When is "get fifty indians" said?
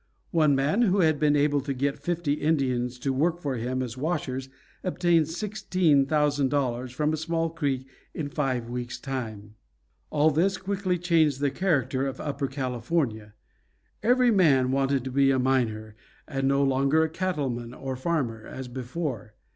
1.75-2.97